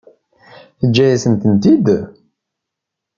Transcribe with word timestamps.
Teǧǧa-yas-tent-id? 0.79 1.87